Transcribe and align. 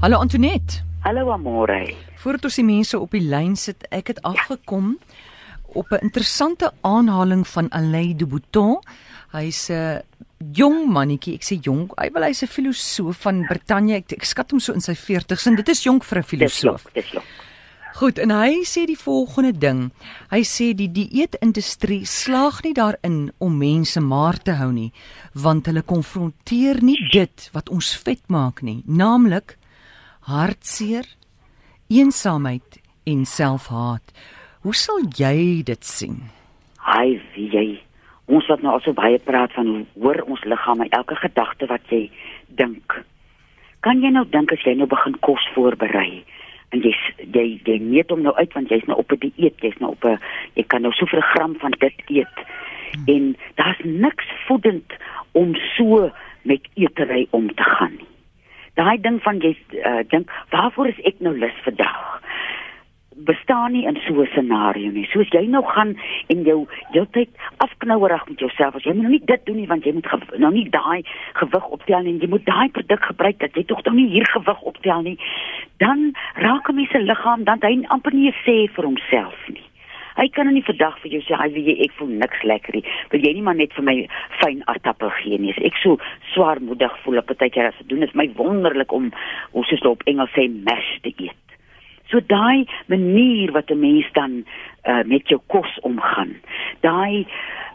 Hallo 0.00 0.18
Antoinette. 0.18 0.84
Hallo 1.02 1.32
Amore. 1.32 1.94
Voordat 2.22 2.44
ons 2.46 2.54
die 2.54 2.62
mense 2.62 2.98
op 3.02 3.16
die 3.16 3.24
lyn 3.26 3.56
sit, 3.58 3.82
ek 3.90 4.12
het 4.12 4.20
afgekom 4.22 4.92
op 5.74 5.90
'n 5.90 6.06
interessante 6.06 6.70
aanhaling 6.86 7.42
van 7.48 7.68
Alain 7.74 8.16
de 8.16 8.26
Botton. 8.26 8.78
Hy's 9.32 9.70
'n 9.70 10.02
jong 10.52 10.86
mannetjie, 10.86 11.34
ek 11.34 11.42
sê 11.42 11.58
jong, 11.60 11.90
hy 11.96 12.10
wil 12.12 12.22
hy's 12.22 12.42
'n 12.42 12.46
filosoof 12.46 13.16
van 13.16 13.46
Brittanje. 13.48 13.94
Ek, 13.94 14.12
ek 14.12 14.24
skat 14.24 14.50
hom 14.50 14.60
so 14.60 14.72
in 14.72 14.80
sy 14.80 14.94
40's 14.94 15.46
en 15.46 15.56
dit 15.56 15.68
is 15.68 15.82
jonk 15.82 16.04
vir 16.04 16.18
'n 16.18 16.22
filosoof. 16.22 16.86
Dis 16.94 17.10
jonk. 17.10 17.24
Goed, 17.94 18.18
en 18.18 18.30
hy 18.30 18.62
sê 18.62 18.86
die 18.86 18.98
volgende 18.98 19.58
ding. 19.58 19.90
Hy 20.30 20.42
sê 20.44 20.72
die 20.72 20.92
dieetindustrie 20.92 22.06
slaag 22.06 22.62
nie 22.62 22.72
daarin 22.72 23.32
om 23.38 23.58
mense 23.58 24.00
maar 24.00 24.38
te 24.38 24.52
hou 24.52 24.70
nie, 24.72 24.92
want 25.34 25.66
hulle 25.66 25.82
konfronteer 25.82 26.82
nie 26.82 27.08
dit 27.10 27.50
wat 27.52 27.68
ons 27.68 27.96
vet 27.96 28.22
maak 28.28 28.62
nie, 28.62 28.84
naamlik 28.86 29.57
hartseer, 30.28 31.06
eensaamheid 31.88 32.80
en 33.08 33.24
selfhaat. 33.24 34.12
Hoe 34.60 34.74
sal 34.76 35.06
jy 35.16 35.62
dit 35.64 35.84
sien? 35.84 36.18
Hy 36.84 37.16
wie 37.32 37.46
jy 37.54 37.66
ons 38.28 38.48
wat 38.52 38.60
nou 38.60 38.74
al 38.76 38.82
so 38.84 38.92
baie 38.92 39.16
praat 39.24 39.54
van 39.56 39.86
hoor 39.96 40.20
ons 40.26 40.42
liggaam 40.44 40.84
en 40.84 40.90
elke 40.98 41.16
gedagte 41.16 41.68
wat 41.70 41.94
jy 41.94 42.10
dink. 42.60 42.98
Kan 43.86 44.02
jy 44.04 44.10
nou 44.12 44.26
dink 44.28 44.52
as 44.52 44.66
jy 44.68 44.74
nou 44.76 44.88
begin 44.90 45.16
kos 45.24 45.46
voorberei 45.54 46.20
en 46.76 46.84
jy 46.84 46.92
jy 47.32 47.46
jy 47.64 47.78
meet 47.80 48.12
hom 48.12 48.20
nou 48.26 48.34
uit 48.36 48.52
want 48.52 48.68
jy's 48.68 48.84
nou 48.90 48.98
op 49.00 49.12
'n 49.12 49.22
dieet, 49.24 49.56
jy's 49.64 49.80
nou 49.80 49.94
op 49.96 50.04
'n 50.04 50.20
jy 50.60 50.64
kan 50.68 50.82
nou 50.82 50.92
soveel 50.92 51.24
gram 51.32 51.56
van 51.56 51.72
dit 51.80 51.96
eet. 52.08 52.36
Hmm. 52.92 53.04
En 53.06 53.36
daar's 53.56 53.80
niks 53.84 54.28
voedend 54.46 54.92
om 55.32 55.56
so 55.76 56.12
met 56.42 56.68
eetery 56.74 57.26
om 57.30 57.48
te 57.54 57.64
gaan 57.64 57.96
nie 57.96 58.17
daai 58.78 58.96
ding 59.02 59.18
van 59.22 59.42
jy 59.42 59.56
uh, 59.82 60.00
dink 60.12 60.30
waarvoor 60.54 60.92
is 60.94 61.02
ek 61.10 61.20
nou 61.24 61.34
lus 61.38 61.64
vandag 61.66 62.22
bestaan 63.26 63.72
nie 63.72 63.84
in 63.86 63.98
so 64.06 64.22
'n 64.22 64.26
scenario 64.26 64.90
nie. 64.90 65.06
Soos 65.10 65.28
jy 65.30 65.46
nou 65.46 65.64
gaan 65.64 65.96
en 66.26 66.42
jou 66.42 66.66
heeltyd 66.90 67.28
afknouerig 67.56 68.28
met 68.28 68.38
jouself 68.38 68.74
as 68.74 68.84
jy 68.84 68.92
moet 68.92 69.02
nou 69.02 69.10
nie 69.10 69.24
dit 69.24 69.46
doen 69.46 69.56
nie 69.56 69.66
want 69.66 69.84
jy 69.84 69.92
moet 69.92 70.38
nou 70.38 70.52
nie 70.52 70.68
daai 70.70 71.02
gewig 71.32 71.66
optel 71.66 72.02
nie. 72.02 72.18
Jy 72.18 72.28
moet 72.28 72.44
daai 72.44 72.68
produk 72.68 73.02
gebruik 73.02 73.38
dat 73.38 73.54
jy 73.54 73.64
tog 73.64 73.82
nou 73.84 73.94
nie 73.94 74.08
hier 74.08 74.26
gewig 74.26 74.60
optel 74.62 75.02
nie. 75.02 75.18
Dan 75.78 76.14
raak 76.34 76.68
'n 76.68 76.74
mens 76.74 76.90
se 76.90 76.98
liggaam 76.98 77.44
dan 77.44 77.58
hy 77.60 77.84
amper 77.88 78.14
nie 78.14 78.32
sê 78.44 78.68
vir 78.74 78.84
homself 78.84 79.48
nie. 79.48 79.66
Hy 80.18 80.26
kan 80.34 80.48
nou 80.48 80.54
nie 80.56 80.66
vandag 80.66 80.96
vir 81.02 81.12
jou 81.14 81.20
sê 81.22 81.36
hy 81.38 81.48
wil 81.54 81.68
jy 81.70 81.76
ek 81.84 81.92
voel 81.94 82.08
niks 82.20 82.40
lekker 82.50 82.74
nie. 82.74 82.84
Wil 83.12 83.22
jy 83.22 83.32
nie 83.36 83.44
maar 83.46 83.58
net 83.58 83.74
vir 83.76 83.84
my 83.86 83.96
fyn 84.40 84.64
aardappel 84.66 85.12
gee 85.20 85.38
nie? 85.38 85.54
Ek 85.62 85.78
so 85.78 86.00
swaarmoedig 86.32 86.96
voel 87.04 87.22
op 87.22 87.30
tydjie 87.30 87.68
as 87.68 87.78
dit 87.78 87.92
doen 87.92 88.02
is 88.02 88.16
my 88.18 88.26
wonderlik 88.40 88.92
om 88.92 89.12
hoe 89.52 89.64
soos 89.70 89.86
op 89.86 90.02
Engels 90.10 90.34
sê 90.34 90.48
mash 90.50 90.96
te 91.04 91.14
eet. 91.14 91.38
So 92.10 92.18
daai 92.24 92.66
manier 92.88 93.52
wat 93.52 93.70
'n 93.70 93.78
mens 93.78 94.10
dan 94.12 94.44
uh, 94.84 95.04
met 95.04 95.28
jou 95.28 95.40
kos 95.46 95.78
omgaan. 95.82 96.34
Daai 96.80 97.26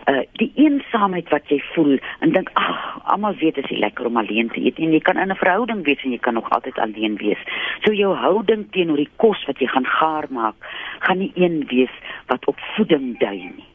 uh 0.08 0.24
die 0.40 0.52
eensaamheid 0.60 1.30
wat 1.32 1.48
jy 1.48 1.62
voel 1.74 1.94
en 2.20 2.34
dink 2.36 2.50
ag 2.60 2.80
almal 3.14 3.36
weet 3.40 3.56
dit 3.56 3.72
is 3.72 3.80
lekker 3.80 4.06
om 4.06 4.18
alleen 4.18 4.50
te 4.52 4.60
eet 4.60 4.78
en 4.78 4.92
jy 4.92 5.00
kan 5.00 5.18
in 5.18 5.32
'n 5.32 5.40
verhouding 5.40 5.84
wees 5.86 6.04
en 6.04 6.12
jy 6.12 6.18
kan 6.18 6.34
nog 6.34 6.50
altyd 6.50 6.80
alleen 6.80 7.16
wees. 7.18 7.40
So 7.84 7.94
jou 7.94 8.16
houding 8.16 8.72
teenoor 8.72 8.98
die 8.98 9.14
kos 9.16 9.46
wat 9.46 9.60
jy 9.60 9.68
gaan 9.68 9.86
gaar 9.86 10.26
maak, 10.30 10.56
gaan 11.00 11.18
nie 11.18 11.32
een 11.36 11.64
wees 11.68 11.96
wat 12.32 12.48
op 12.52 12.60
voeding 12.76 13.14
dui 13.20 13.38
nie. 13.38 13.70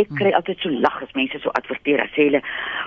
Ek 0.00 0.08
kry 0.08 0.30
hmm. 0.30 0.38
altyd 0.40 0.62
so 0.64 0.72
lag 0.72 1.02
as 1.04 1.12
mense 1.18 1.38
so 1.42 1.52
adverteer 1.58 2.00
as 2.00 2.14
hulle 2.16 2.40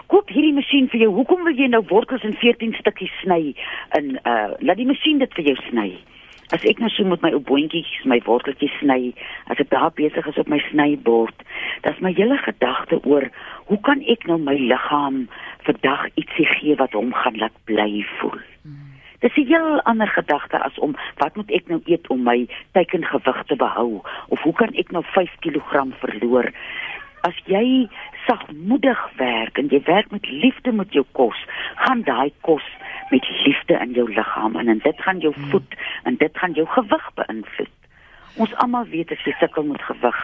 koop 0.09 0.31
hierdie 0.33 0.55
masjien 0.57 0.89
vir 0.89 1.05
jou. 1.05 1.11
Hoekom 1.19 1.45
wil 1.45 1.57
jy 1.57 1.69
nou 1.69 1.83
wortels 1.91 2.25
in 2.25 2.33
14 2.41 2.73
stukkies 2.79 3.13
sny 3.21 3.53
in 3.99 4.15
uh 4.23 4.55
laat 4.65 4.81
die 4.81 4.89
masjien 4.89 5.21
dit 5.21 5.37
vir 5.37 5.51
jou 5.51 5.57
sny? 5.67 5.91
As 6.53 6.65
ek 6.69 6.81
nou 6.81 6.89
so 6.93 7.05
met 7.09 7.23
my 7.25 7.31
ou 7.33 7.41
boontjies 7.41 7.89
my 8.09 8.19
worteltjies 8.25 8.73
sny, 8.81 9.13
as 9.49 9.61
ek 9.61 9.71
daar 9.71 9.93
besig 9.97 10.27
is 10.29 10.41
op 10.41 10.49
my 10.49 10.59
snybord, 10.69 11.45
dis 11.85 12.01
my 12.05 12.13
hele 12.17 12.37
gedagte 12.41 12.99
oor 13.01 13.29
hoe 13.69 13.79
kan 13.85 14.01
ek 14.09 14.27
nou 14.29 14.37
my 14.41 14.57
liggaam 14.57 15.25
vandag 15.65 16.09
ietsie 16.13 16.45
gee 16.57 16.77
wat 16.81 16.93
hom 16.97 17.13
gaan 17.17 17.41
laat 17.41 17.57
bly 17.69 18.05
voel. 18.19 18.41
Dis 19.25 19.35
'n 19.37 19.47
heel 19.47 19.81
ander 19.81 20.07
gedagte 20.07 20.57
as 20.63 20.77
om 20.79 20.95
wat 21.17 21.35
moet 21.35 21.51
ek 21.51 21.67
nou 21.67 21.81
eet 21.85 22.07
om 22.07 22.23
my 22.23 22.47
teikengewig 22.71 23.43
te 23.43 23.55
behou 23.55 24.01
of 24.27 24.41
hoe 24.41 24.53
kan 24.53 24.73
ek 24.73 24.91
nou 24.91 25.03
5 25.03 25.31
kg 25.39 25.87
verloor? 25.99 26.51
As 27.21 27.37
jy 27.45 27.89
sagmoedig 28.27 29.01
werk 29.17 29.57
en 29.57 29.67
jy 29.67 29.81
werk 29.85 30.11
met 30.11 30.29
liefde 30.29 30.71
met 30.71 30.93
jou 30.93 31.05
kos, 31.11 31.39
gaan 31.75 32.01
daai 32.01 32.33
kos 32.41 32.67
met 33.09 33.25
liefde 33.45 33.73
in 33.73 33.91
jou 33.91 34.13
liggaam 34.13 34.55
en, 34.55 34.67
en 34.67 34.77
dit 34.77 35.01
gaan 35.01 35.19
jou 35.19 35.33
hmm. 35.33 35.49
voed 35.49 35.75
en 36.03 36.15
dit 36.15 36.37
gaan 36.37 36.53
jou 36.53 36.67
gewig 36.67 37.09
beïnvloed. 37.15 37.75
Ons 38.35 38.55
almal 38.55 38.85
weet 38.85 39.11
as 39.11 39.25
jy 39.25 39.33
sukkel 39.39 39.63
met 39.63 39.81
gewig 39.81 40.21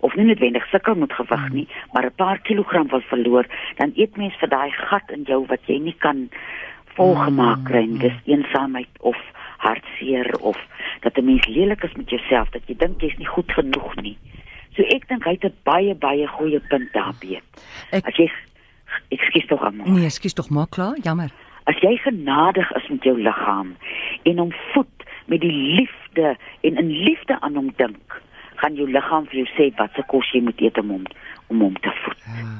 of 0.00 0.14
nie 0.14 0.26
noodwendig 0.28 0.66
sukkel 0.68 0.94
met 0.94 1.12
gewig 1.12 1.46
hmm. 1.46 1.54
nie, 1.54 1.68
maar 1.92 2.04
'n 2.04 2.14
paar 2.16 2.38
kilogram 2.38 2.88
wil 2.88 3.00
verloor, 3.00 3.46
dan 3.76 3.92
eet 3.96 4.16
mens 4.16 4.36
vir 4.36 4.48
daai 4.48 4.70
gat 4.70 5.10
in 5.10 5.22
jou 5.22 5.46
wat 5.46 5.64
jy 5.66 5.78
nie 5.78 5.96
kan 5.98 6.28
volgemaak 6.94 7.64
kry 7.64 7.84
nie. 7.86 7.98
Dis 7.98 8.18
eensaamheid 8.24 8.88
of 9.00 9.16
hartseer 9.58 10.32
of 10.40 10.58
dat 11.00 11.16
'n 11.16 11.24
mens 11.24 11.46
lelik 11.46 11.82
is 11.82 11.92
met 11.96 12.10
jouself, 12.10 12.50
dat 12.50 12.62
jy 12.66 12.74
dink 12.76 13.00
jy's 13.00 13.16
nie 13.16 13.26
goed 13.26 13.52
genoeg 13.52 13.94
nie. 14.02 14.18
So 14.76 14.82
ek 14.82 15.08
dink 15.08 15.24
hy 15.24 15.30
het 15.30 15.44
'n 15.44 15.56
baie 15.62 15.94
baie 15.94 16.26
goeie 16.26 16.60
punt 16.60 16.92
daarby. 16.92 17.40
As 17.90 18.16
jy 18.16 18.30
Ekskuus 19.08 19.46
tog 19.46 19.60
maar. 19.60 19.88
Nee, 19.88 20.04
ekskuus 20.04 20.32
tog 20.32 20.48
maar 20.48 20.68
klaar, 20.68 20.96
jammer. 21.02 21.30
As 21.64 21.78
jy 21.80 21.96
genadig 21.96 22.72
is 22.72 22.88
met 22.88 23.04
jou 23.04 23.22
liggaam 23.22 23.76
en 24.22 24.38
hom 24.38 24.52
voed 24.72 25.06
met 25.26 25.40
die 25.40 25.52
liefde 25.52 26.36
en 26.60 26.76
in 26.76 26.90
liefde 26.90 27.40
aan 27.40 27.54
hom 27.54 27.72
dink, 27.76 28.20
gaan 28.54 28.74
jou 28.74 28.88
liggaam 28.90 29.26
vir 29.30 29.42
jou 29.42 29.48
sê 29.56 29.68
wat 29.76 29.94
se 29.94 30.02
kos 30.10 30.32
jy 30.34 30.42
moet 30.42 30.60
eet 30.60 30.78
om 30.78 30.90
hom 30.96 31.06
om 31.46 31.60
hom 31.60 31.76
te 31.84 31.92
voed. 32.02 32.24
Ja. 32.26 32.56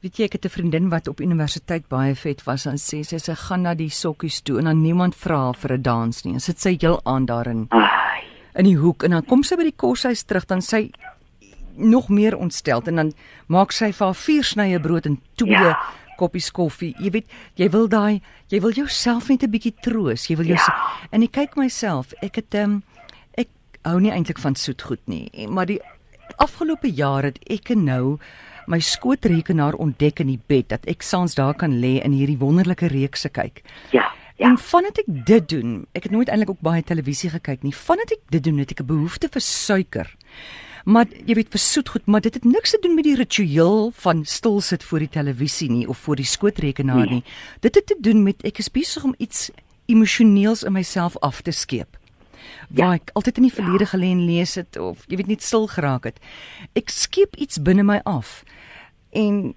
Weet 0.00 0.16
jy 0.16 0.24
ek 0.24 0.32
het 0.32 0.44
'n 0.44 0.48
vriendin 0.48 0.88
wat 0.88 1.08
op 1.08 1.20
universiteit 1.20 1.88
baie 1.88 2.14
vet 2.14 2.44
was 2.44 2.66
en 2.66 2.78
sê 2.78 3.04
sy 3.04 3.18
sy 3.18 3.34
gaan 3.34 3.62
na 3.62 3.74
die 3.74 3.90
sokkies 3.90 4.40
toe 4.40 4.58
en 4.58 4.64
dan 4.64 4.82
niemand 4.82 5.14
vra 5.14 5.52
vir 5.52 5.72
'n 5.72 5.82
dans 5.82 6.24
nie. 6.24 6.34
En 6.34 6.40
sit 6.40 6.60
sy 6.60 6.76
heel 6.80 7.00
aan 7.04 7.26
daarin. 7.26 7.66
Ai. 7.70 8.22
In 8.54 8.64
die 8.64 8.76
hoek 8.76 9.02
en 9.02 9.10
dan 9.10 9.26
kom 9.26 9.42
sy 9.42 9.56
by 9.56 9.62
die 9.62 9.76
koshuis 9.76 10.22
terug 10.22 10.46
dan 10.46 10.62
sy 10.62 10.90
nog 11.76 12.08
meer 12.08 12.36
ontstel 12.36 12.82
en 12.86 12.96
dan 12.96 13.12
maak 13.46 13.72
sy 13.72 13.92
vir 13.92 14.06
haar 14.06 14.14
vier 14.14 14.44
snye 14.44 14.80
brood 14.80 15.06
en 15.06 15.20
twee 15.36 15.52
ja 15.52 15.76
koppies 16.20 16.50
koffie. 16.54 16.92
Jy 17.00 17.14
weet, 17.14 17.32
jy 17.60 17.70
wil 17.72 17.88
daai, 17.90 18.20
jy 18.52 18.60
wil 18.60 18.74
jouself 18.76 19.30
net 19.30 19.42
'n 19.42 19.50
bietjie 19.50 19.74
troos. 19.82 20.28
Jy 20.28 20.36
wil 20.36 20.46
jou 20.52 20.58
ja. 20.58 20.74
en 21.12 21.22
ek 21.22 21.32
kyk 21.32 21.56
myself. 21.56 22.12
Ek 22.22 22.36
het 22.36 22.54
ehm 22.54 22.70
um, 22.70 22.82
ek 23.38 23.48
hou 23.84 24.00
nie 24.00 24.12
eintlik 24.12 24.38
van 24.38 24.54
soet 24.54 24.82
goed 24.82 25.00
nie, 25.06 25.30
maar 25.48 25.66
die 25.66 25.80
afgelope 26.36 26.88
jaar 26.88 27.24
het 27.24 27.38
ek 27.50 27.74
nou 27.74 28.18
my 28.66 28.80
skootrekenaar 28.80 29.74
ontdek 29.74 30.20
in 30.20 30.26
die 30.26 30.40
bed 30.46 30.68
dat 30.68 30.86
ek 30.86 31.02
saans 31.02 31.34
daar 31.34 31.54
kan 31.54 31.80
lê 31.80 32.00
in 32.04 32.12
hierdie 32.12 32.38
wonderlike 32.38 32.86
reekse 32.86 33.28
kyk. 33.28 33.62
Ja. 33.92 34.10
Ja. 34.40 34.48
En 34.48 34.56
vandat 34.58 34.98
ek 35.02 35.08
dit 35.28 35.48
doen, 35.52 35.72
ek 35.92 36.06
het 36.08 36.12
nooit 36.12 36.28
eintlik 36.32 36.50
ook 36.54 36.62
baie 36.64 36.82
televisie 36.82 37.28
gekyk 37.28 37.60
nie. 37.62 37.74
Vandat 37.76 38.14
ek 38.16 38.22
dit 38.32 38.42
doen, 38.44 38.58
het 38.58 38.70
ek 38.72 38.80
'n 38.80 38.88
behoefte 38.88 39.28
vir 39.28 39.40
suiker. 39.40 40.08
Maar 40.84 41.06
jy 41.26 41.34
weet 41.34 41.50
vir 41.52 41.60
soetgoed, 41.60 42.06
maar 42.06 42.20
dit 42.20 42.34
het 42.34 42.44
niks 42.44 42.70
te 42.70 42.78
doen 42.80 42.94
met 42.94 43.04
die 43.04 43.16
ritueel 43.16 43.92
van 43.94 44.24
stil 44.24 44.60
sit 44.60 44.84
voor 44.84 44.98
die 44.98 45.08
televisie 45.08 45.70
nie 45.70 45.88
of 45.88 45.98
voor 45.98 46.16
die 46.16 46.24
skootrekenaar 46.24 47.06
nee. 47.06 47.20
nie. 47.20 47.24
Dit 47.60 47.74
het 47.74 47.86
te 47.86 47.96
doen 48.00 48.22
met 48.22 48.42
ek 48.42 48.58
is 48.58 48.70
besig 48.70 49.04
om 49.04 49.14
iets 49.18 49.50
emosioneels 49.86 50.62
in 50.62 50.72
myself 50.72 51.18
af 51.18 51.42
te 51.42 51.50
skeep. 51.50 51.99
Waar 52.68 52.94
ja. 52.94 53.00
ek 53.00 53.10
altyd 53.12 53.36
in 53.36 53.48
die 53.48 53.54
verlede 53.54 53.86
ja. 53.86 53.92
gelê 53.92 54.10
en 54.14 54.24
lees 54.26 54.54
het 54.54 54.76
of 54.76 55.04
jy 55.08 55.16
weet 55.16 55.26
net 55.26 55.42
stil 55.42 55.66
geraak 55.66 56.04
het. 56.04 56.18
Ek 56.74 56.88
skeep 56.88 57.36
iets 57.36 57.62
binne 57.62 57.82
my 57.82 58.00
af. 58.04 58.42
En 59.12 59.54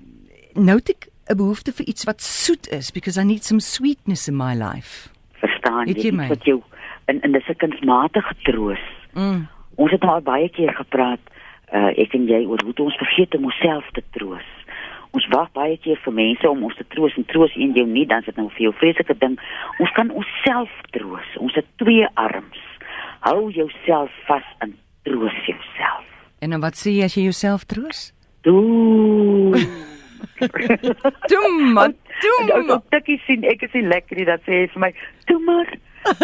nou 0.54 0.78
het 0.78 0.90
ek 0.90 1.10
'n 1.30 1.38
behoefte 1.38 1.72
vir 1.72 1.86
iets 1.86 2.04
wat 2.04 2.22
soet 2.22 2.68
is 2.68 2.92
because 2.92 3.22
I 3.22 3.24
need 3.24 3.44
some 3.44 3.62
sweetness 3.62 4.28
in 4.28 4.38
my 4.38 4.54
life. 4.54 5.10
Verstaan 5.40 5.88
jy? 5.88 5.94
Dit 5.94 6.28
wat 6.28 6.46
jou 6.46 6.62
in 7.06 7.22
in 7.22 7.36
'n 7.36 7.42
sekunsmatige 7.42 8.36
troos. 8.44 8.84
Mm 9.14 9.48
Ons 9.76 9.92
het 9.92 10.04
al 10.04 10.22
baie 10.22 10.50
keer 10.50 10.74
gepraat, 10.78 11.20
uh, 11.74 11.90
ek 11.98 12.14
en 12.14 12.28
jy 12.30 12.44
oor 12.46 12.62
hoe 12.64 12.74
ons 12.86 13.00
vergeet 13.02 13.36
om 13.36 13.48
onsself 13.50 13.88
te 13.98 14.04
troos. 14.14 14.46
Ons 15.14 15.26
wag 15.34 15.50
baie 15.58 15.78
keer 15.78 16.00
vir 16.06 16.14
mense 16.14 16.50
om 16.50 16.64
ons 16.66 16.78
te 16.78 16.86
troos 16.94 17.16
en 17.18 17.26
troos 17.30 17.56
een 17.56 17.74
jou 17.78 17.86
nie, 17.90 18.06
dan 18.10 18.24
is 18.24 18.30
dit 18.30 18.38
nou 18.38 18.48
vir 18.54 18.68
jou 18.68 18.74
vreeslike 18.82 19.18
ding. 19.22 19.40
Ons 19.82 19.94
kan 19.98 20.10
onsself 20.10 20.74
troos. 20.96 21.36
Ons 21.38 21.58
het 21.58 21.66
twee 21.82 22.08
arms. 22.14 22.63
Hou 23.24 23.52
jouself 23.52 24.12
vas 24.28 24.44
en 24.60 24.76
troos 25.08 25.36
jouself. 25.48 26.04
En 26.40 26.50
dan 26.50 26.60
wat 26.60 26.76
sê 26.76 26.92
jy 26.92 27.06
as 27.08 27.16
jy 27.16 27.24
jouself 27.30 27.64
troos? 27.72 28.12
Doe. 28.44 29.56
Doe 31.32 31.52
maar. 31.72 31.94
Doe 32.20 32.64
maar. 32.68 32.82
Ek 32.92 32.92
dink 32.92 33.12
ek 33.16 33.24
sien 33.28 33.48
ek 33.48 33.64
is 33.64 33.72
nie 33.78 33.86
lekker 33.88 34.20
nie, 34.20 34.28
dat 34.28 34.44
sê 34.44 34.64
hy 34.64 34.68
vir 34.74 34.84
my. 34.84 34.92
Doe 35.32 35.40
maar. 35.48 35.72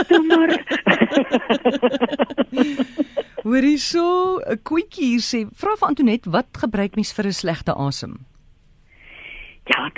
Doe 0.09 0.19
maar. 0.27 0.51
Hoorie 3.47 3.79
so, 3.79 4.43
'n 4.43 4.59
koetjie 4.67 5.15
hier 5.15 5.23
sê, 5.23 5.45
vra 5.55 5.79
vir 5.79 5.87
Antoinette, 5.87 6.27
wat 6.35 6.51
gebruik 6.51 6.99
mens 6.99 7.15
vir 7.15 7.31
'n 7.31 7.39
slegte 7.39 7.71
asem? 7.71 8.19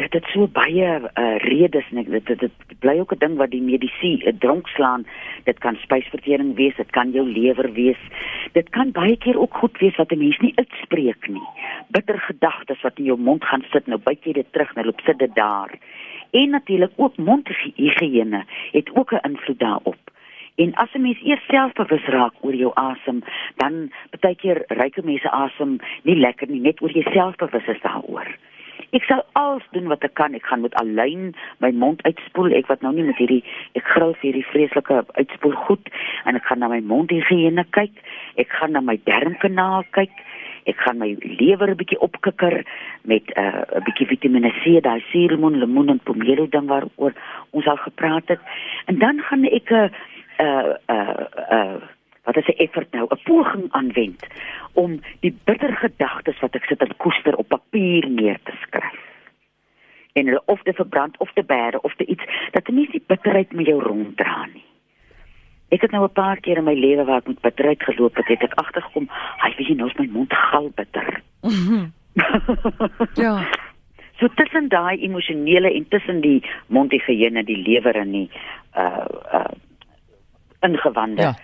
Dit 0.02 0.14
het 0.18 0.30
so 0.34 0.48
baie 0.50 0.86
uh, 0.98 1.26
redes 1.44 1.86
en 1.92 2.00
dit, 2.10 2.26
dit 2.26 2.40
dit 2.40 2.80
bly 2.82 2.96
ook 3.00 3.14
'n 3.14 3.22
ding 3.22 3.36
wat 3.38 3.52
die 3.52 3.62
medisy 3.62 4.14
'n 4.26 4.38
dronk 4.38 4.68
slaan. 4.68 5.06
Dit 5.44 5.60
kan 5.60 5.76
spysvertering 5.76 6.56
wees, 6.56 6.76
dit 6.76 6.90
kan 6.90 7.12
jou 7.12 7.26
lewer 7.28 7.74
wees. 7.74 8.02
Dit 8.52 8.70
kan 8.70 8.92
baie 8.92 9.18
keer 9.18 9.40
ook 9.40 9.54
goed 9.54 9.78
wees 9.78 9.96
wat 9.96 10.12
'n 10.12 10.18
mens 10.18 10.38
nie 10.38 10.54
uitspreek 10.56 11.28
nie. 11.28 11.48
Bitter 11.88 12.20
gedagtes 12.20 12.82
wat 12.82 12.98
in 12.98 13.04
jou 13.04 13.20
mond 13.20 13.46
gaan 13.46 13.64
sit, 13.72 13.88
nou 13.88 14.00
byt 14.04 14.24
jy 14.24 14.34
dit 14.34 14.52
terug, 14.52 14.76
nou 14.76 14.86
loop 14.86 15.02
sit 15.06 15.20
dit 15.20 15.36
daar. 15.36 15.72
En 16.32 16.50
natuurlik 16.50 16.92
ook 16.96 17.18
mondhygiëne 17.18 18.46
het 18.72 18.96
ook 18.96 19.12
'n 19.12 19.28
invloed 19.30 19.60
daarop. 19.60 20.02
En 20.56 20.74
as 20.74 20.94
'n 20.94 21.02
mens 21.02 21.22
eers 21.24 21.46
selfbewus 21.48 22.06
raak 22.06 22.34
oor 22.42 22.56
jou 22.56 22.72
asem, 22.74 23.24
dan 23.56 23.92
baie 24.20 24.36
keer 24.36 24.64
ryke 24.68 25.02
mense 25.04 25.32
asem 25.32 25.78
nie 26.04 26.16
lekker 26.16 26.48
nie, 26.48 26.62
net 26.62 26.82
oor 26.82 26.92
jouself 26.92 27.36
bewus 27.36 27.68
is 27.68 27.82
daaroor. 27.82 28.38
Ek 28.92 29.06
sal 29.08 29.22
alles 29.40 29.64
doen 29.72 29.88
wat 29.88 30.04
ek 30.04 30.18
kan. 30.20 30.34
Ek 30.36 30.48
gaan 30.50 30.66
met 30.66 30.76
alleen 30.80 31.32
my 31.64 31.72
mond 31.72 32.04
uitspoel. 32.04 32.52
Ek 32.58 32.68
wat 32.68 32.82
nou 32.84 32.92
nie 32.96 33.06
met 33.08 33.20
hierdie 33.22 33.44
ek 33.80 33.88
gril 33.88 34.12
hierdie 34.20 34.48
vreeslike 34.50 34.98
uitspoel 35.16 35.56
goed 35.68 35.92
en 36.28 36.36
ek 36.36 36.50
gaan 36.50 36.60
na 36.60 36.68
my 36.72 36.82
mondhygiëne 36.84 37.64
kyk. 37.78 38.04
Ek 38.42 38.52
gaan 38.60 38.76
na 38.76 38.84
my 38.84 38.98
darmkanaal 39.08 39.88
kyk. 39.96 40.12
Ek 40.70 40.78
gaan 40.84 41.00
my 41.00 41.16
lewer 41.40 41.72
'n 41.72 41.80
bietjie 41.80 42.02
opkikker 42.04 42.66
met 43.08 43.24
'n 43.32 43.40
uh, 43.40 43.64
'n 43.80 43.84
bietjie 43.88 44.08
Vitamiene 44.12 44.52
C, 44.60 44.82
daai 44.84 45.02
suurlemoen, 45.12 45.60
lemoen 45.64 45.90
en 45.90 46.04
pomelo 46.04 46.46
ding 46.46 46.68
waaroor 46.68 47.14
ons 47.52 47.68
al 47.68 47.78
gepraat 47.78 48.28
het. 48.28 48.40
En 48.86 49.00
dan 49.00 49.24
gaan 49.24 49.46
ek 49.46 49.72
'n 49.72 49.90
uh 50.40 50.74
uh 50.90 51.26
uh 51.50 51.82
wat 52.32 52.48
is 52.48 52.56
'n 52.56 52.64
effort 52.64 52.92
nou, 52.92 53.06
'n 53.10 53.22
poging 53.24 53.66
aanwend 53.72 54.28
om 54.74 55.02
die 55.20 55.38
bitter 55.44 55.76
gedagtes 55.76 56.40
wat 56.40 56.56
ek 56.56 56.66
sit 56.66 56.82
en 56.82 56.98
koester 56.98 57.36
op 57.36 57.48
papier 57.48 58.10
neer 58.10 58.40
te 58.44 58.54
skryf. 58.62 59.00
En 60.14 60.26
hulle 60.26 60.42
of 60.46 60.62
te 60.62 60.74
verbrand 60.74 61.18
of 61.18 61.34
te 61.34 61.44
bære 61.44 61.82
of 61.82 61.96
te 61.96 62.06
iets 62.06 62.24
dat 62.52 62.68
jy 62.68 62.74
nie 62.74 62.90
die 62.92 63.04
bitterheid 63.08 63.52
met 63.52 63.66
jou 63.66 63.82
ronddra 63.82 64.46
nie. 64.54 64.66
Ek 65.70 65.82
het 65.82 65.92
nou 65.92 66.04
'n 66.04 66.14
paar 66.14 66.40
keer 66.40 66.58
in 66.58 66.64
my 66.64 66.74
lewe 66.74 67.04
waar 67.04 67.18
ek 67.18 67.28
met 67.28 67.42
bitterheid 67.42 67.84
geloop 67.84 68.16
het, 68.16 68.28
het 68.28 68.44
ek 68.44 68.54
agtergekom, 68.54 69.10
"Ag, 69.38 69.58
weet 69.58 69.68
jy 69.68 69.76
nou 69.76 69.90
is 69.90 69.98
my 69.98 70.08
mond 70.12 70.34
gal 70.34 70.72
bitter." 70.76 71.22
ja. 73.14 73.48
So 74.20 74.28
tussen 74.28 74.68
daai 74.68 75.02
emosionele 75.02 75.74
en 75.74 75.88
tussen 75.88 76.22
die 76.22 76.44
mondhygiëne, 76.68 77.44
die 77.44 77.58
lewer 77.58 77.96
en 77.96 78.12
die 78.12 78.30
uh 78.78 79.06
uh 79.34 79.52
ingewande. 80.60 81.22
Ja 81.22 81.36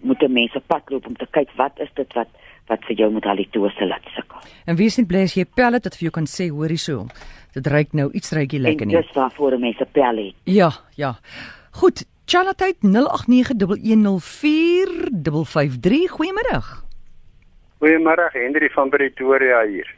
moet 0.00 0.28
mense 0.28 0.60
padloop 0.66 1.06
om 1.06 1.16
te 1.16 1.26
kyk 1.30 1.48
wat 1.56 1.80
is 1.80 1.88
dit 1.94 2.14
wat 2.14 2.28
wat 2.70 2.84
vir 2.86 2.96
jou 2.96 3.12
met 3.12 3.24
halitose 3.26 3.86
laat 3.86 4.04
sukkel. 4.14 4.38
En 4.66 4.76
wie 4.78 4.90
sien 4.90 5.06
bly 5.06 5.22
as 5.26 5.34
jy 5.34 5.44
pel 5.44 5.72
het 5.76 5.82
dat 5.82 5.96
vir 5.98 6.04
jou 6.08 6.14
kan 6.14 6.26
sê 6.30 6.50
hoorie 6.50 6.78
so. 6.78 7.06
Dit 7.56 7.66
ruik 7.66 7.92
nou 7.92 8.10
iets 8.16 8.32
ruikie 8.32 8.60
lekker 8.62 8.86
nie. 8.86 8.96
En 8.96 9.02
dis 9.02 9.16
waarvoor 9.16 9.58
mense 9.58 9.84
pel 9.92 10.16
het. 10.22 10.34
Ja, 10.48 10.70
ja. 10.96 11.14
Goed, 11.80 12.06
Charlotte 12.26 12.74
0891104553. 12.80 12.82
Goeiemôre. 16.16 16.62
Goeiemôre, 17.82 18.30
Henry 18.32 18.70
van 18.70 18.90
Pretoria 18.90 19.66
hier. 19.66 19.94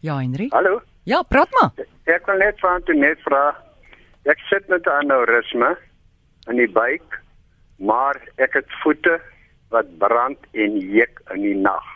Ja, 0.00 0.20
Henry. 0.20 0.46
Hallo. 0.50 0.80
Ja, 1.04 1.22
praat 1.22 1.50
maar. 1.50 1.70
Ek 2.04 2.26
wil 2.26 2.36
net 2.42 2.60
van 2.60 2.82
toe 2.84 2.94
net 2.94 3.18
vra. 3.24 3.56
Ek 4.26 4.38
sit 4.50 4.68
met 4.68 4.86
'n 4.86 4.90
aneurisme 4.90 5.76
in 6.50 6.56
die 6.56 6.70
buik 6.70 7.22
maar 7.76 8.20
ek 8.36 8.52
het 8.52 8.78
voete 8.82 9.20
wat 9.68 9.98
brand 9.98 10.38
en 10.52 10.78
juk 10.78 11.20
in 11.34 11.42
die 11.42 11.56
nag. 11.56 11.86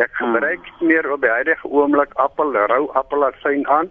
Ek 0.00 0.12
gebruik 0.16 0.66
hmm. 0.78 0.86
meer 0.88 1.12
op 1.12 1.20
die 1.20 1.30
huidige 1.30 1.68
oomblik 1.68 2.14
appel 2.14 2.54
rou 2.72 2.88
appelasyn 2.96 3.66
aan. 3.68 3.90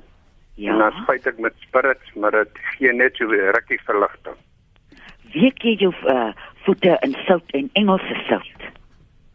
Ja. 0.60 0.72
En 0.72 0.78
dan 0.78 0.92
spuit 1.04 1.28
ek 1.28 1.38
met 1.40 1.56
spirits, 1.64 2.14
maar 2.20 2.36
dit 2.36 2.62
gee 2.76 2.94
net 2.94 3.16
so 3.16 3.26
'n 3.26 3.54
rukkie 3.56 3.80
verligting. 3.86 4.36
Wie 5.32 5.52
gee 5.56 5.76
jou 5.76 5.94
uh, 6.06 6.34
voete 6.66 6.98
in 7.02 7.16
sout 7.26 7.52
en 7.52 7.70
Engelse 7.74 8.16
sout? 8.28 8.62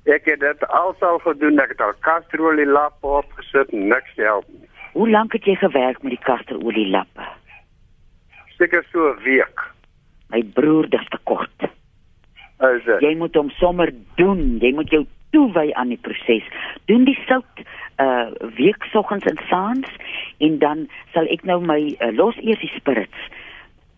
Ek 0.04 0.24
het 0.24 0.40
dit 0.40 0.66
alsal 0.68 1.18
gedoen, 1.18 1.58
ek 1.58 1.68
het 1.68 1.80
al 1.80 1.94
kasterolie 2.00 2.66
lappe 2.66 3.06
opgesit, 3.06 3.72
niks 3.72 4.12
help 4.16 4.44
nie. 4.48 4.68
Hoe 4.92 5.08
lank 5.10 5.32
het 5.32 5.44
jy 5.44 5.54
gewerk 5.54 6.02
met 6.02 6.12
die 6.12 6.24
kasterolie 6.24 6.88
lappe? 6.90 7.24
Seker 8.58 8.84
so 8.92 9.14
'n 9.14 9.22
week 9.22 9.73
my 10.34 10.42
broer 10.56 10.88
dis 10.90 11.08
te 11.10 11.20
kort. 11.30 11.68
Is 12.64 12.84
dit? 12.86 13.02
Jy 13.04 13.14
moet 13.20 13.36
hom 13.38 13.50
sommer 13.60 13.92
doen. 14.18 14.58
Jy 14.62 14.72
moet 14.74 14.90
jou 14.92 15.04
toewy 15.34 15.70
aan 15.78 15.92
die 15.94 16.00
proses. 16.00 16.46
Doen 16.90 17.06
die 17.08 17.18
sout 17.26 17.64
uh 18.02 18.30
weeksoggens 18.56 19.26
en 19.30 19.38
saans 19.48 19.90
en 20.42 20.56
dan 20.58 20.86
sal 21.14 21.28
ek 21.30 21.44
nou 21.46 21.60
my 21.62 21.78
uh, 22.02 22.08
los 22.10 22.38
eers 22.42 22.58
die 22.58 22.72
spirits 22.74 23.28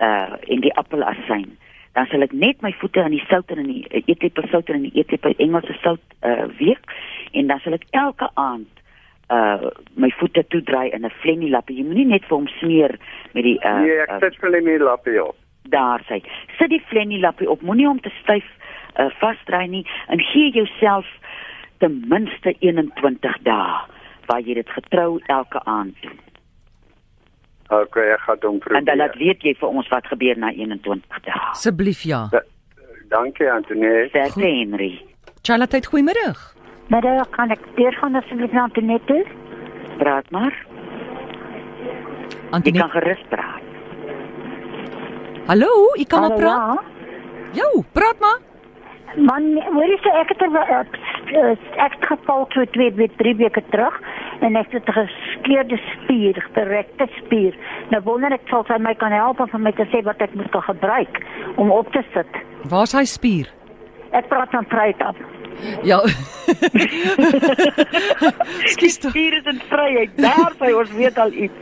uh 0.05 0.37
in 0.53 0.61
die 0.65 0.73
appelasyn. 0.77 1.49
Dan 1.97 2.09
sal 2.13 2.25
ek 2.27 2.35
net 2.37 2.61
my 2.65 2.75
voete 2.77 3.07
in 3.09 3.17
die 3.17 3.25
sout 3.31 3.53
en 3.55 3.63
in 3.65 3.71
die 3.71 3.85
uh, 3.89 4.03
eetlepel 4.05 4.49
sout 4.53 4.69
en 4.69 4.83
in 4.83 4.91
die 4.91 5.01
eetlepel 5.01 5.37
Engelse 5.41 5.77
sout 5.81 6.17
uh 6.29 6.45
week 6.61 6.93
en 7.33 7.49
dan 7.53 7.63
sal 7.65 7.79
ek 7.79 7.89
elke 7.97 8.29
aand 8.41 8.85
uh 9.33 9.73
my 9.97 10.13
voete 10.21 10.45
toedraai 10.53 10.93
in 10.93 11.09
'n 11.09 11.17
flennie 11.23 11.51
lappie. 11.51 11.81
Jy 11.81 11.89
moenie 11.89 12.11
net 12.13 12.29
vir 12.29 12.37
hom 12.37 12.53
smeer 12.61 12.99
met 13.33 13.49
die 13.49 13.59
uh 13.65 13.81
Nee, 13.81 14.05
ek 14.05 14.21
sit 14.29 14.41
flennie 14.45 14.79
lappie 14.79 15.17
op 15.25 15.37
daar 15.73 16.05
sy. 16.09 16.23
Sit 16.59 16.71
die 16.71 16.83
flennie 16.91 17.21
lappie 17.21 17.51
op, 17.51 17.63
moenie 17.63 17.87
hom 17.87 18.01
te 18.01 18.13
styf 18.23 18.47
uh, 18.99 19.11
vasdry 19.21 19.67
nie 19.71 19.85
en 20.13 20.21
gee 20.21 20.51
jouself 20.55 21.07
ten 21.79 22.05
minste 22.09 22.55
21 22.59 23.43
dae 23.49 23.83
waar 24.27 24.41
jy 24.43 24.57
dit 24.59 24.71
getrou 24.75 25.21
elke 25.31 25.61
aand 25.65 25.95
doen. 26.03 26.19
OK, 27.71 27.97
ek 27.99 28.23
gaan 28.27 28.43
hom 28.43 28.59
probeer. 28.63 28.79
En 28.79 28.85
dan 28.87 29.01
laat 29.03 29.17
weet 29.19 29.43
jy 29.43 29.55
vir 29.59 29.69
ons 29.69 29.89
wat 29.91 30.07
gebeur 30.11 30.39
na 30.39 30.53
21 30.55 31.23
dae. 31.27 31.41
Asseblief 31.53 32.03
ja. 32.07 32.27
Da, 32.33 32.43
dankie 33.11 33.51
Antonie. 33.51 34.09
Dankie 34.15 34.47
Henry. 34.47 34.93
Charlotte, 35.47 35.83
goeiemôre. 35.91 36.31
Middag, 36.91 37.31
kan 37.35 37.51
ek 37.55 37.63
deur 37.79 37.95
gaan 37.99 38.19
asseblief 38.19 38.55
na 38.55 38.67
Antoinette? 38.69 39.21
Praat 39.99 40.31
maar. 40.35 40.55
Antoinette, 42.51 42.73
jy 42.73 42.81
kan 42.83 42.95
gerus 42.99 43.23
praat. 43.31 43.46
Hallo, 45.47 45.95
ek 45.95 46.09
kan 46.11 46.25
maar 46.27 46.39
praat. 46.41 46.79
Ja. 46.83 47.61
Jou, 47.61 47.85
praat 47.95 48.19
maar. 48.19 48.41
Man, 49.17 49.45
hoor 49.73 49.87
jy 49.87 49.99
sê 50.03 50.13
ek 50.19 50.33
het 50.35 50.43
er, 50.43 50.57
ek 51.79 51.95
het 51.95 52.07
geval 52.11 52.43
toe 52.53 52.65
twee 52.75 52.91
twee 52.97 53.13
drie 53.21 53.35
weke 53.39 53.63
terug 53.71 53.95
en 54.45 54.59
ek 54.59 54.75
het 54.75 54.91
geskeurde 54.97 55.79
spier, 55.93 56.41
gerekte 56.57 57.07
spier. 57.21 57.55
Nou 57.95 58.03
wonder 58.09 58.35
ek 58.35 58.51
sal 58.51 58.67
sy 58.67 58.81
my 58.83 58.97
kan 58.99 59.15
help 59.15 59.41
om 59.41 59.53
vir 59.55 59.63
my 59.69 59.73
te 59.79 59.87
sê 59.95 60.03
wat 60.05 60.21
ek 60.27 60.35
moet 60.35 60.59
gebruik 60.67 61.23
om 61.57 61.71
op 61.71 61.95
te 61.95 62.03
sit. 62.11 62.43
Waar's 62.67 62.97
hy 62.99 63.07
spier? 63.09 63.56
Ek 64.17 64.29
praat 64.33 64.51
van 64.51 64.65
Vrydag. 64.73 65.17
Ja. 65.83 66.07
Skies 68.73 68.99
toe. 68.99 69.11
Hier 69.13 69.37
is 69.37 69.45
'n 69.45 69.61
vryheid. 69.69 70.11
Daar 70.17 70.53
by 70.59 70.73
ons 70.73 70.93
weet 70.93 71.19
al 71.19 71.33
iets. 71.33 71.53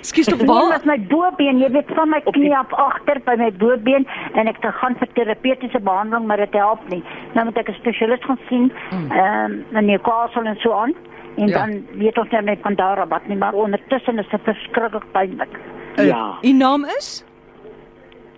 Skies 0.00 0.26
toe 0.26 0.44
waar? 0.44 0.76
Is 0.76 0.84
my 0.84 1.00
bobeen, 1.08 1.58
jy 1.58 1.70
weet 1.70 1.90
van 1.94 2.08
my 2.08 2.20
knie 2.20 2.56
af 2.56 2.72
agter 2.72 3.20
by 3.24 3.34
my 3.36 3.52
bobeen 3.52 4.06
en 4.34 4.46
ek 4.46 4.56
gaan 4.60 4.96
vir 4.98 5.08
terapeutiese 5.12 5.80
behandeling, 5.80 6.26
maar 6.26 6.36
dit 6.36 6.52
help 6.52 6.88
nie. 6.88 7.04
Nou 7.34 7.44
moet 7.44 7.56
ek 7.56 7.68
'n 7.68 7.74
spesialis 7.80 8.24
gaan 8.24 8.38
sien. 8.48 8.72
Hmm. 8.90 9.10
Ehm 9.10 9.50
mm. 9.50 9.58
um, 9.58 9.76
en 9.76 9.88
jy 9.88 9.98
kosel 9.98 10.44
en 10.44 10.56
so 10.56 10.72
aan. 10.72 10.94
En 11.36 11.48
ja. 11.48 11.58
dan 11.58 11.86
weet 11.98 12.18
ons 12.18 12.30
net 12.30 12.58
van 12.62 12.74
daar 12.74 13.00
af 13.00 13.08
wat 13.08 13.26
nie, 13.26 13.36
maar 13.36 13.52
ondertussen 13.52 14.18
is 14.18 14.28
dit 14.30 14.40
verskriklik 14.42 15.04
pynlik. 15.12 15.58
Uh, 15.96 16.06
ja. 16.06 16.38
U 16.42 16.52
naam 16.52 16.84
is? 16.84 17.24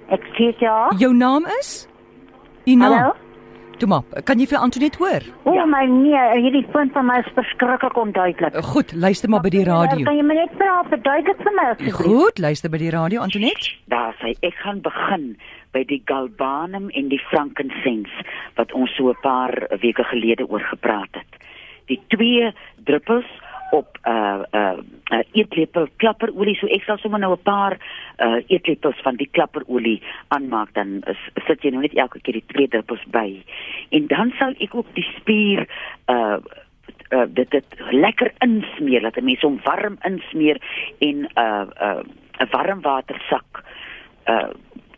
Ek 0.08 0.22
sê 0.32 0.54
ja. 0.58 0.92
Jou 0.98 1.14
naam 1.14 1.46
is? 1.60 1.88
U 2.64 2.74
naam? 2.74 2.92
Hallo? 2.92 3.25
Toe 3.76 3.88
maar, 3.88 4.04
kan 4.25 4.40
jy 4.40 4.47
vir 4.49 4.56
Antoinette 4.64 4.97
hoor? 5.02 5.25
O 5.45 5.52
ja. 5.52 5.66
my 5.68 5.83
nee, 5.90 6.21
hierdie 6.40 6.64
punt 6.73 6.95
van 6.97 7.04
my 7.11 7.18
is 7.21 7.26
verskriklik 7.37 7.99
onduidelik. 8.00 8.54
Eh, 8.56 8.64
goed, 8.64 8.95
luister 8.97 9.28
maar 9.28 9.45
by 9.45 9.52
die 9.52 9.66
radio. 9.68 10.06
Kan 10.06 10.16
jy 10.16 10.25
my 10.25 10.37
net 10.38 10.54
praat 10.56 10.88
verduidelik 10.95 11.42
vir 11.45 11.56
my 11.59 11.66
asseblief? 11.75 11.99
Goed, 11.99 12.40
luister 12.40 12.73
by 12.73 12.80
die 12.80 12.92
radio 12.95 13.21
Antoinette. 13.26 13.75
Daar 13.92 14.16
sê 14.23 14.33
ek 14.40 14.56
gaan 14.62 14.80
begin 14.87 15.26
by 15.76 15.83
die 15.90 16.00
galbanum 16.09 16.88
en 16.97 17.11
die 17.12 17.21
frankincense 17.28 18.25
wat 18.56 18.73
ons 18.73 18.97
so 18.97 19.12
'n 19.12 19.21
paar 19.21 19.52
weke 19.85 20.09
gelede 20.09 20.49
oor 20.49 20.64
gepraat 20.73 21.12
het. 21.12 21.40
Die 21.92 22.00
twee 22.09 22.54
druppels 22.88 23.28
op 23.70 23.99
uh, 24.04 24.42
uh, 24.52 24.78
uh, 25.12 25.23
eetlepel 25.32 25.88
klapperolie. 25.96 26.56
So 26.56 26.66
ek 26.66 26.85
sal 26.87 26.99
sommer 26.99 27.20
nou 27.20 27.32
'n 27.35 27.42
paar 27.42 27.78
uh, 28.18 28.42
eetlepels 28.46 29.00
van 29.02 29.16
die 29.16 29.28
klapperolie 29.30 30.02
aanmaak 30.28 30.75
dan 30.75 31.02
is, 31.06 31.18
sit 31.46 31.62
jy 31.62 31.70
nou 31.70 31.82
net 31.82 31.94
elke 31.94 32.20
keer 32.20 32.38
die 32.38 32.46
twee 32.52 32.68
druppels 32.68 33.04
by. 33.11 33.42
En 33.90 34.06
dan 34.06 34.32
sal 34.38 34.54
ek 34.58 34.75
ook 34.75 34.94
die 34.94 35.08
spier 35.16 35.66
uh 36.06 36.38
uh 37.11 37.26
dit 37.28 37.50
dit 37.50 37.75
lekker 37.90 38.32
insmeer 38.38 39.00
dat 39.00 39.16
'n 39.16 39.25
mens 39.25 39.42
hom 39.42 39.61
warm 39.64 39.99
insmeer 40.02 40.58
en 40.99 41.26
'n 41.26 41.28
uh, 41.38 41.66
'n 41.82 42.42
uh, 42.42 42.50
warm 42.50 42.80
watersak 42.80 43.62
uh 44.26 44.50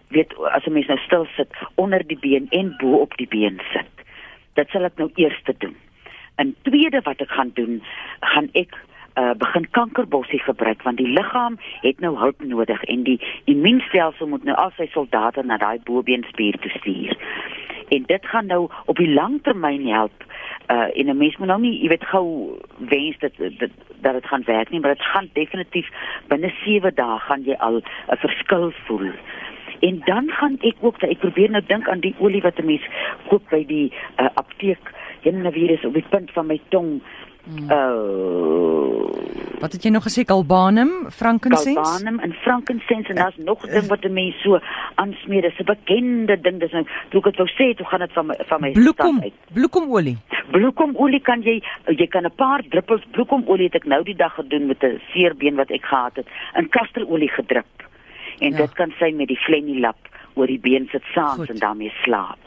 weet 0.08 0.32
as 0.38 0.64
'n 0.66 0.72
mens 0.72 0.86
nou 0.86 0.98
stil 0.98 1.26
sit 1.36 1.52
onder 1.74 2.06
die 2.06 2.18
been 2.18 2.46
en 2.50 2.76
bo 2.78 2.96
op 2.96 3.16
die 3.16 3.28
been 3.28 3.60
sit. 3.72 3.92
Dit 4.54 4.70
sal 4.70 4.84
ek 4.84 4.96
nou 4.96 5.10
eers 5.14 5.40
te 5.42 5.54
doen. 5.58 5.76
En 6.38 6.54
tweede 6.62 7.00
wat 7.02 7.20
ek 7.24 7.30
gaan 7.34 7.50
doen, 7.54 7.82
gaan 8.20 8.48
ek 8.52 8.76
uh, 9.18 9.34
begin 9.38 9.66
kankerbossie 9.70 10.40
gebruik 10.46 10.82
want 10.86 11.00
die 11.02 11.10
liggaam 11.10 11.58
het 11.82 12.00
nou 12.00 12.14
hulp 12.18 12.42
nodig 12.42 12.84
en 12.84 13.02
die 13.02 13.18
immuunstelsel 13.44 14.30
moet 14.30 14.44
nou 14.46 14.56
al 14.56 14.70
sy 14.76 14.86
soldate 14.92 15.42
na 15.42 15.58
daai 15.58 15.80
bobeenspier 15.84 16.58
toe 16.62 16.70
stuur. 16.76 17.18
En 17.88 18.04
dit 18.06 18.26
gaan 18.30 18.46
nou 18.46 18.68
op 18.84 18.96
die 18.96 19.10
lang 19.10 19.40
termyn 19.42 19.86
help 19.88 20.24
uh 20.68 20.88
en 20.94 21.10
'n 21.10 21.16
mens 21.16 21.36
moet 21.36 21.48
nou 21.48 21.60
nie, 21.60 21.80
jy 21.82 21.88
weet 21.88 22.04
gou 22.04 22.58
wens 22.78 23.18
dat 23.18 23.32
dat 23.38 23.70
dat 24.00 24.12
dit 24.12 24.26
gaan 24.26 24.44
werk 24.44 24.70
nie, 24.70 24.80
maar 24.80 24.94
dit 24.94 25.06
gaan 25.12 25.30
definitief 25.32 25.88
binne 26.28 26.52
7 26.64 26.94
dae 26.94 27.18
gaan 27.18 27.42
jy 27.42 27.54
al 27.54 27.80
'n 27.80 28.16
verskil 28.16 28.72
voel. 28.86 29.10
En 29.80 30.00
dan 30.04 30.30
gaan 30.30 30.56
ek 30.60 30.76
ook, 30.80 31.02
ek 31.02 31.18
probeer 31.18 31.50
nou 31.50 31.62
dink 31.66 31.88
aan 31.88 32.00
die 32.00 32.14
olie 32.18 32.42
wat 32.42 32.58
'n 32.58 32.66
mens 32.66 32.86
koop 33.28 33.42
by 33.50 33.64
die 33.66 33.92
uh, 34.20 34.28
apteek. 34.34 34.92
Is 35.22 35.84
op 35.84 35.94
die 35.94 36.04
punt 36.08 36.30
van 36.30 36.46
my 36.46 36.60
tong. 36.68 37.02
Hmm. 37.48 37.70
Uh, 37.70 38.98
wat 39.58 39.72
het 39.72 39.82
jy 39.82 39.90
nog 39.90 40.04
gesê 40.04 40.22
galbanum, 40.28 40.90
frankincense? 41.10 41.74
Galbanum 41.74 42.18
en 42.20 42.32
frankincense 42.32 43.08
en 43.08 43.16
daar's 43.16 43.36
nog 43.36 43.64
'n 43.66 43.70
ding 43.70 43.86
wat 43.86 44.04
'n 44.04 44.12
mens 44.12 44.42
so 44.42 44.58
aansmeer. 44.94 45.42
Dis 45.42 45.58
'n 45.58 45.64
bekende 45.64 46.40
ding. 46.40 46.60
Dis 46.60 46.72
nou, 46.72 46.84
hoe 47.10 47.18
ek 47.20 47.24
dit 47.24 47.36
wou 47.36 47.48
sê, 47.48 47.76
toe 47.76 47.86
gaan 47.86 48.00
dit 48.00 48.12
van 48.12 48.26
my 48.26 48.34
van 48.46 48.60
my 48.60 48.72
bloekom 48.72 49.20
uit. 49.22 49.32
Bloekomolie. 49.52 50.18
Bloekomolie 50.50 51.20
kan 51.20 51.42
jy 51.42 51.62
jy 51.86 52.06
kan 52.06 52.24
'n 52.24 52.34
paar 52.34 52.62
druppels 52.68 53.02
bloekomolie 53.10 53.64
het 53.64 53.74
ek 53.74 53.84
nou 53.86 54.02
die 54.02 54.16
dag 54.16 54.34
gedoen 54.34 54.66
met 54.66 54.82
'n 54.82 55.00
seerbeen 55.12 55.54
wat 55.54 55.70
ek 55.70 55.84
gehad 55.84 56.16
het, 56.16 56.26
in 56.54 56.68
kasterolie 56.68 57.28
gedrup. 57.30 57.88
En 58.38 58.50
ja. 58.50 58.56
dit 58.56 58.72
kan 58.72 58.92
sy 58.98 59.10
met 59.10 59.28
die 59.28 59.36
flennie 59.36 59.80
lap 59.80 60.08
oor 60.34 60.46
die 60.46 60.60
been 60.60 60.88
sit 60.90 61.02
saans 61.14 61.48
en 61.48 61.58
daarmee 61.58 61.92
slaap. 62.02 62.38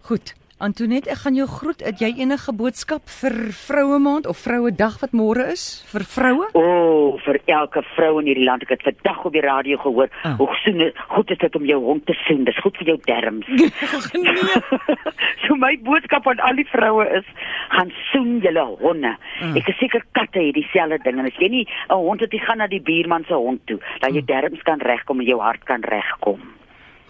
Goed. 0.00 0.34
Antoinette, 0.62 1.10
ek 1.10 1.24
gaan 1.24 1.34
jou 1.34 1.48
groet. 1.50 1.80
Het 1.82 1.98
jy 2.04 2.08
enige 2.22 2.52
boodskap 2.54 3.08
vir 3.10 3.34
vroue 3.64 3.96
maand 3.98 4.28
of 4.30 4.38
vroue 4.38 4.70
dag 4.70 4.94
wat 5.00 5.10
môre 5.10 5.48
is 5.50 5.64
vir 5.90 6.04
vroue? 6.06 6.46
O, 6.54 6.62
oh, 6.62 7.08
vir 7.24 7.40
elke 7.50 7.82
vrou 7.96 8.12
in 8.20 8.28
hierdie 8.30 8.46
land. 8.46 8.62
Ek 8.62 8.76
het 8.76 8.84
vandag 8.86 9.24
op 9.26 9.34
die 9.34 9.42
radio 9.42 9.80
gehoor 9.82 10.06
oh. 10.06 10.36
hoe 10.38 10.60
soen 10.62 10.84
goed 11.16 11.34
is 11.34 11.42
dit 11.42 11.58
om 11.58 11.66
jou 11.66 11.80
hond 11.88 12.06
te 12.06 12.14
soen. 12.20 12.46
Dis 12.46 12.62
goed 12.62 12.78
vir 12.78 12.92
jou 12.92 12.96
darmes. 13.08 13.50
nee. 13.58 14.62
so 15.48 15.58
my 15.58 15.74
boodskap 15.82 16.30
aan 16.30 16.46
al 16.46 16.62
die 16.62 16.68
vroue 16.70 17.10
is, 17.18 17.26
gaan 17.74 17.90
soen 18.12 18.38
julle 18.46 18.68
honde. 18.86 19.16
Oh. 19.42 19.52
Ek 19.58 19.74
is 19.74 19.82
seker 19.82 20.06
katte 20.14 20.46
het 20.46 20.54
dieselfde 20.54 21.02
ding 21.02 21.18
en 21.18 21.26
as 21.32 21.42
jy 21.42 21.50
nie 21.58 21.66
'n 21.66 21.98
hond 22.06 22.22
het, 22.22 22.30
jy 22.30 22.44
gaan 22.46 22.62
na 22.62 22.70
die 22.70 22.84
buurman 22.86 23.26
se 23.26 23.34
hond 23.34 23.66
toe, 23.66 23.82
dat 23.98 24.14
jou 24.14 24.22
oh. 24.22 24.30
darmes 24.30 24.62
kan 24.62 24.78
regkom 24.78 25.26
en 25.26 25.26
jou 25.26 25.42
hart 25.42 25.66
kan 25.66 25.82
regkom. 25.82 26.61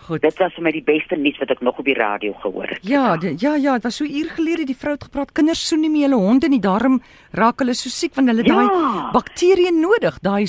Goed. 0.02 0.23
Dit 0.23 0.38
was 0.42 0.54
vir 0.56 0.64
my 0.66 0.73
die 0.75 0.82
beste 0.82 1.16
nuus 1.16 1.37
wat 1.38 1.52
ek 1.54 1.61
nog 1.62 1.78
op 1.78 1.87
die 1.87 1.94
radio 1.94 2.32
gehoor 2.42 2.73
het. 2.73 2.80
Ja, 2.82 3.16
die, 3.23 3.37
ja, 3.38 3.54
ja, 3.54 3.76
dit 3.78 3.87
was 3.87 4.00
so 4.00 4.04
uur 4.04 4.32
gelede 4.35 4.66
die 4.66 4.76
vrou 4.76 4.97
het 4.97 5.04
gepraat. 5.06 5.30
Kinders 5.32 5.62
soen 5.68 5.85
nie 5.85 5.90
meer 5.92 6.09
hulle 6.09 6.18
honde 6.18 6.50
nie, 6.50 6.59
daarom 6.62 6.99
raak 7.38 7.62
hulle 7.62 7.76
so 7.78 7.92
siek 7.92 8.16
want 8.18 8.32
hulle 8.32 8.42
ja. 8.42 8.56
daai 8.56 9.12
bakterieë 9.14 9.71
nodig, 9.76 10.18
daai 10.26 10.47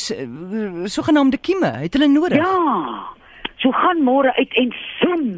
sogenaamde 0.89 1.37
kieme, 1.37 1.69
het 1.83 1.93
hulle 1.93 2.09
nodig. 2.09 2.41
Ja. 2.41 3.13
So 3.61 3.71
gaan 3.77 4.01
môre 4.03 4.33
uit 4.39 4.57
en 4.59 4.73
soen. 4.97 5.29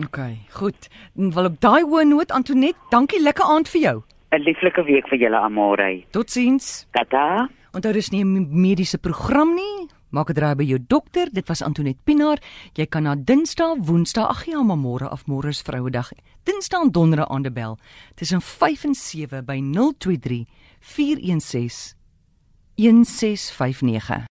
OK, 0.00 0.18
goed. 0.56 0.88
Wil 1.18 1.50
op 1.50 1.58
daai 1.60 1.82
hoë 1.82 2.06
noot 2.08 2.30
Antonet, 2.32 2.78
dankie 2.94 3.20
lekker 3.20 3.50
aand 3.50 3.68
vir 3.74 3.80
jou. 3.82 3.96
'n 4.30 4.44
Lieflike 4.46 4.84
week 4.86 5.08
vir 5.10 5.18
julle 5.18 5.38
almore. 5.38 6.04
Totsiens. 6.14 6.86
Tata. 6.94 7.48
En 7.74 7.80
daar 7.80 7.96
is 7.96 8.10
nie 8.10 8.24
'n 8.24 8.46
mediese 8.50 8.98
program 8.98 9.54
nie. 9.54 9.90
Maak 10.10 10.30
'n 10.30 10.34
draai 10.34 10.54
by 10.54 10.64
jou 10.64 10.78
dokter. 10.86 11.28
Dit 11.32 11.48
was 11.48 11.62
Antoinette 11.62 12.02
Pinaar. 12.04 12.38
Jy 12.74 12.86
kan 12.86 13.02
na 13.02 13.14
Dinsdae, 13.14 13.76
Woensdae, 13.78 14.26
ag 14.28 14.44
ja, 14.46 14.62
maar 14.62 14.76
môre 14.76 15.08
af 15.08 15.26
môre 15.26 15.48
is 15.48 15.62
Vrouedag. 15.62 16.12
Dinsdae 16.44 16.80
en 16.82 16.90
Donderdae 16.90 17.28
aan 17.28 17.42
die 17.42 17.52
bel. 17.52 17.78
Tussen 18.14 18.40
5 18.40 18.84
en 18.84 18.94
7 18.94 19.44
by 19.44 19.60
023 19.60 20.46
416 20.80 21.94
1659. 22.76 24.28